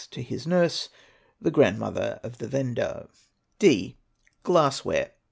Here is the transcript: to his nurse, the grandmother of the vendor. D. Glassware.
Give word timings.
to 0.09 0.23
his 0.23 0.47
nurse, 0.47 0.89
the 1.39 1.51
grandmother 1.51 2.19
of 2.23 2.39
the 2.39 2.47
vendor. 2.47 3.07
D. 3.59 3.97
Glassware. 4.41 5.11